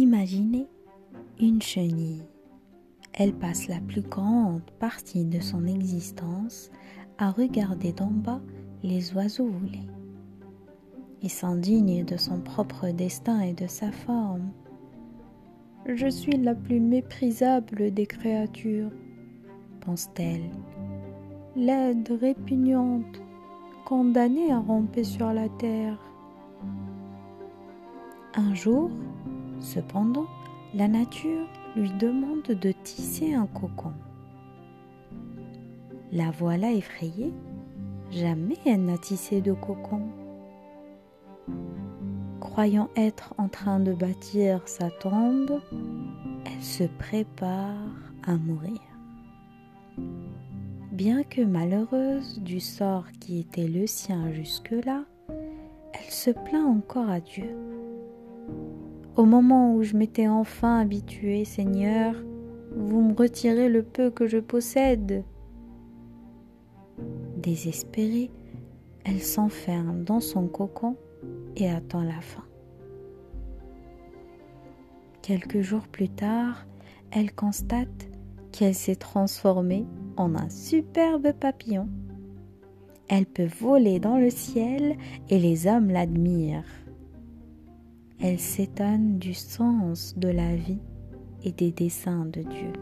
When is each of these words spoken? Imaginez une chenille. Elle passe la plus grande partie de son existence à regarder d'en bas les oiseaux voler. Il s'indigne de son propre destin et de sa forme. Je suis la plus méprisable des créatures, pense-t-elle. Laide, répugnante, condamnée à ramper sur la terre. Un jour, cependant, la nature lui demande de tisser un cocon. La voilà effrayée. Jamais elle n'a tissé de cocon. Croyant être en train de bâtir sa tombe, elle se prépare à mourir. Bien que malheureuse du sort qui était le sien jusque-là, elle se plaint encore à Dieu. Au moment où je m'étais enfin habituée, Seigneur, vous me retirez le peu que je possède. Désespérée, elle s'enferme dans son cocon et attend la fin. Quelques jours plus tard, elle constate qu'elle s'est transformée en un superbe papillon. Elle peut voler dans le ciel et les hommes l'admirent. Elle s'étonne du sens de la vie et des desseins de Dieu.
Imaginez 0.00 0.68
une 1.40 1.60
chenille. 1.60 2.22
Elle 3.14 3.32
passe 3.32 3.66
la 3.66 3.80
plus 3.80 4.02
grande 4.02 4.62
partie 4.78 5.24
de 5.24 5.40
son 5.40 5.66
existence 5.66 6.70
à 7.18 7.32
regarder 7.32 7.92
d'en 7.92 8.12
bas 8.12 8.40
les 8.84 9.12
oiseaux 9.14 9.48
voler. 9.48 9.88
Il 11.20 11.30
s'indigne 11.30 12.04
de 12.04 12.16
son 12.16 12.38
propre 12.40 12.90
destin 12.90 13.40
et 13.40 13.54
de 13.54 13.66
sa 13.66 13.90
forme. 13.90 14.52
Je 15.84 16.06
suis 16.06 16.36
la 16.36 16.54
plus 16.54 16.78
méprisable 16.78 17.92
des 17.92 18.06
créatures, 18.06 18.92
pense-t-elle. 19.80 20.48
Laide, 21.56 22.16
répugnante, 22.20 23.20
condamnée 23.84 24.52
à 24.52 24.60
ramper 24.60 25.02
sur 25.02 25.32
la 25.32 25.48
terre. 25.48 25.98
Un 28.36 28.54
jour, 28.54 28.92
cependant, 29.68 30.26
la 30.74 30.88
nature 30.88 31.46
lui 31.76 31.90
demande 31.98 32.42
de 32.42 32.72
tisser 32.72 33.34
un 33.34 33.46
cocon. 33.46 33.92
La 36.10 36.30
voilà 36.30 36.72
effrayée. 36.72 37.32
Jamais 38.10 38.56
elle 38.64 38.86
n'a 38.86 38.96
tissé 38.96 39.42
de 39.42 39.52
cocon. 39.52 40.08
Croyant 42.40 42.88
être 42.96 43.34
en 43.36 43.48
train 43.48 43.78
de 43.80 43.92
bâtir 43.92 44.66
sa 44.66 44.90
tombe, 44.90 45.60
elle 46.46 46.62
se 46.62 46.84
prépare 46.84 47.76
à 48.26 48.36
mourir. 48.36 48.80
Bien 50.92 51.22
que 51.22 51.42
malheureuse 51.42 52.40
du 52.40 52.60
sort 52.60 53.04
qui 53.20 53.40
était 53.40 53.68
le 53.68 53.86
sien 53.86 54.32
jusque-là, 54.32 55.04
elle 55.28 56.10
se 56.10 56.30
plaint 56.30 56.66
encore 56.66 57.10
à 57.10 57.20
Dieu. 57.20 57.54
Au 59.18 59.24
moment 59.24 59.74
où 59.74 59.82
je 59.82 59.96
m'étais 59.96 60.28
enfin 60.28 60.78
habituée, 60.78 61.44
Seigneur, 61.44 62.14
vous 62.76 63.02
me 63.02 63.14
retirez 63.14 63.68
le 63.68 63.82
peu 63.82 64.12
que 64.12 64.28
je 64.28 64.38
possède. 64.38 65.24
Désespérée, 67.36 68.30
elle 69.04 69.20
s'enferme 69.20 70.04
dans 70.04 70.20
son 70.20 70.46
cocon 70.46 70.94
et 71.56 71.68
attend 71.68 72.04
la 72.04 72.20
fin. 72.20 72.44
Quelques 75.20 75.62
jours 75.62 75.88
plus 75.88 76.10
tard, 76.10 76.64
elle 77.10 77.34
constate 77.34 78.08
qu'elle 78.52 78.76
s'est 78.76 78.94
transformée 78.94 79.84
en 80.16 80.36
un 80.36 80.48
superbe 80.48 81.32
papillon. 81.32 81.88
Elle 83.08 83.26
peut 83.26 83.48
voler 83.60 83.98
dans 83.98 84.18
le 84.18 84.30
ciel 84.30 84.96
et 85.28 85.40
les 85.40 85.66
hommes 85.66 85.90
l'admirent. 85.90 86.62
Elle 88.20 88.40
s'étonne 88.40 89.18
du 89.18 89.32
sens 89.32 90.14
de 90.16 90.28
la 90.28 90.56
vie 90.56 90.80
et 91.44 91.52
des 91.52 91.70
desseins 91.70 92.24
de 92.26 92.42
Dieu. 92.42 92.72